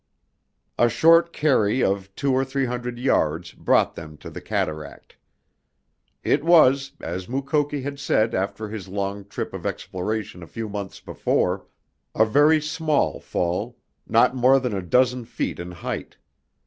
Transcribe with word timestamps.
A 0.79 0.89
short 0.89 1.31
carry 1.31 1.83
of 1.83 2.09
two 2.15 2.33
or 2.33 2.43
three 2.43 2.65
hundred 2.65 2.97
yards 2.97 3.51
brought 3.53 3.93
them 3.93 4.17
to 4.17 4.31
the 4.31 4.41
cataract. 4.41 5.15
It 6.23 6.43
was, 6.43 6.93
as 6.99 7.29
Mukoki 7.29 7.83
had 7.83 7.99
said 7.99 8.33
after 8.33 8.67
his 8.67 8.87
long 8.87 9.25
trip 9.25 9.53
of 9.53 9.63
exploration 9.63 10.41
a 10.41 10.47
few 10.47 10.67
months 10.67 10.99
before, 11.01 11.67
a 12.15 12.25
very 12.25 12.59
small 12.59 13.19
fall, 13.19 13.77
not 14.07 14.35
more 14.35 14.59
than 14.59 14.75
a 14.75 14.81
dozen 14.81 15.23
feet 15.23 15.59
in 15.59 15.69
height. 15.69 16.17